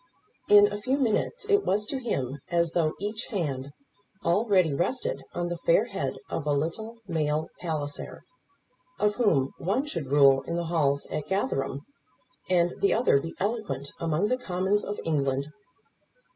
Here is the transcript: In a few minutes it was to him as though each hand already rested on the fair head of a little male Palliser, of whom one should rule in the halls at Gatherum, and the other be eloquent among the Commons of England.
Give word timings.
In 0.49 0.65
a 0.71 0.81
few 0.81 0.97
minutes 0.97 1.47
it 1.47 1.63
was 1.63 1.85
to 1.85 1.99
him 1.99 2.39
as 2.49 2.71
though 2.73 2.95
each 2.99 3.27
hand 3.27 3.71
already 4.25 4.73
rested 4.73 5.21
on 5.35 5.47
the 5.49 5.59
fair 5.59 5.85
head 5.85 6.15
of 6.27 6.47
a 6.47 6.53
little 6.53 6.97
male 7.07 7.49
Palliser, 7.59 8.23
of 8.97 9.13
whom 9.17 9.53
one 9.59 9.85
should 9.85 10.07
rule 10.11 10.41
in 10.47 10.55
the 10.55 10.65
halls 10.73 11.05
at 11.11 11.27
Gatherum, 11.29 11.81
and 12.49 12.73
the 12.79 12.95
other 12.95 13.21
be 13.21 13.35
eloquent 13.37 13.91
among 13.99 14.27
the 14.29 14.37
Commons 14.39 14.83
of 14.83 14.99
England. 15.05 15.45